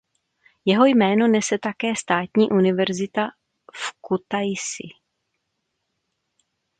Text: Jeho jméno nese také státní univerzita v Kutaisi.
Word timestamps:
Jeho 0.65 0.85
jméno 0.85 1.27
nese 1.27 1.57
také 1.57 1.95
státní 1.95 2.49
univerzita 2.49 3.27
v 3.73 4.01
Kutaisi. 4.01 4.83